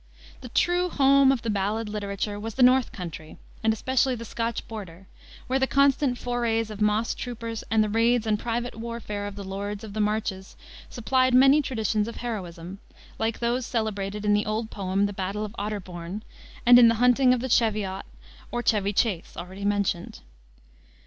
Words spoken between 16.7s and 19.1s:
in the Hunting of the Cheviot, or Chevy